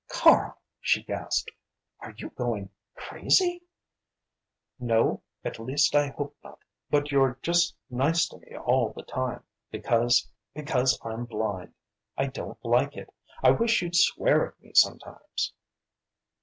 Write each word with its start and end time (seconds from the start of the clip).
"Karl," 0.09 0.57
she 0.79 1.03
gasped 1.03 1.51
"are 1.99 2.15
you 2.17 2.31
going 2.31 2.71
crazy?" 2.95 3.61
"No 4.79 5.21
at 5.45 5.59
least 5.59 5.93
I 5.95 6.07
hope 6.07 6.35
not. 6.43 6.57
But 6.89 7.11
you're 7.11 7.37
just 7.43 7.75
nice 7.87 8.27
to 8.29 8.39
me 8.39 8.57
all 8.57 8.93
the 8.93 9.03
time, 9.03 9.43
because 9.69 10.27
because 10.55 10.99
I'm 11.03 11.25
blind! 11.25 11.75
I 12.17 12.25
don't 12.25 12.57
like 12.65 12.95
it! 12.97 13.13
I 13.43 13.51
wish 13.51 13.83
you'd 13.83 13.95
swear 13.95 14.47
at 14.47 14.59
me 14.59 14.71
sometimes!" 14.73 15.53